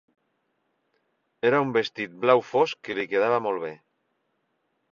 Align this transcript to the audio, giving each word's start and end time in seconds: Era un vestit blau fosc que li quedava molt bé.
Era 1.49 1.59
un 1.67 1.75
vestit 1.75 2.17
blau 2.25 2.43
fosc 2.53 2.81
que 2.89 2.99
li 3.01 3.05
quedava 3.15 3.41
molt 3.49 3.65
bé. 3.69 3.73